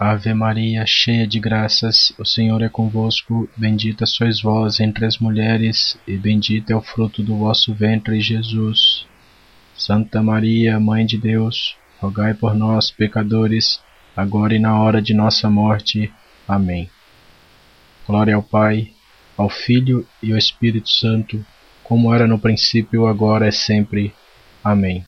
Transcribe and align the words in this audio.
Ave 0.00 0.32
Maria, 0.32 0.86
cheia 0.86 1.26
de 1.26 1.40
graças, 1.40 2.12
o 2.16 2.24
Senhor 2.24 2.62
é 2.62 2.68
convosco. 2.68 3.48
Bendita 3.56 4.06
sois 4.06 4.40
vós 4.40 4.78
entre 4.78 5.04
as 5.04 5.18
mulheres, 5.18 5.98
e 6.06 6.16
bendito 6.16 6.70
é 6.70 6.76
o 6.76 6.80
fruto 6.80 7.20
do 7.20 7.36
vosso 7.36 7.74
ventre, 7.74 8.20
Jesus. 8.20 9.04
Santa 9.76 10.22
Maria, 10.22 10.78
Mãe 10.78 11.04
de 11.04 11.18
Deus, 11.18 11.76
rogai 11.98 12.32
por 12.32 12.54
nós, 12.54 12.92
pecadores, 12.92 13.82
agora 14.16 14.54
e 14.54 14.60
na 14.60 14.80
hora 14.80 15.02
de 15.02 15.12
nossa 15.12 15.50
morte. 15.50 16.12
Amém. 16.46 16.88
Glória 18.06 18.36
ao 18.36 18.42
Pai, 18.42 18.92
ao 19.36 19.50
Filho 19.50 20.06
e 20.22 20.30
ao 20.30 20.38
Espírito 20.38 20.90
Santo, 20.90 21.44
como 21.82 22.14
era 22.14 22.24
no 22.28 22.38
princípio, 22.38 23.08
agora 23.08 23.48
e 23.48 23.52
sempre. 23.52 24.14
Amém. 24.62 24.96